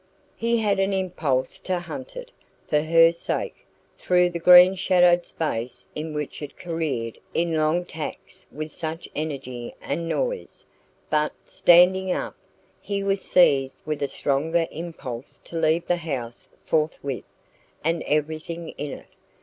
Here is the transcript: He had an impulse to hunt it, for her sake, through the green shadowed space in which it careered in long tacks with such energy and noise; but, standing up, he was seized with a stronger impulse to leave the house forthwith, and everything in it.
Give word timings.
He 0.35 0.57
had 0.57 0.79
an 0.79 0.93
impulse 0.93 1.59
to 1.59 1.77
hunt 1.77 2.15
it, 2.15 2.31
for 2.67 2.81
her 2.81 3.11
sake, 3.11 3.67
through 3.99 4.31
the 4.31 4.39
green 4.39 4.73
shadowed 4.73 5.27
space 5.27 5.87
in 5.93 6.15
which 6.15 6.41
it 6.41 6.57
careered 6.57 7.19
in 7.35 7.55
long 7.55 7.85
tacks 7.85 8.47
with 8.51 8.71
such 8.71 9.07
energy 9.15 9.75
and 9.79 10.09
noise; 10.09 10.65
but, 11.11 11.33
standing 11.45 12.11
up, 12.11 12.35
he 12.81 13.03
was 13.03 13.21
seized 13.21 13.77
with 13.85 14.01
a 14.01 14.07
stronger 14.07 14.67
impulse 14.71 15.37
to 15.43 15.55
leave 15.55 15.85
the 15.85 15.97
house 15.97 16.49
forthwith, 16.65 17.25
and 17.83 18.01
everything 18.07 18.69
in 18.79 18.93
it. 18.93 19.07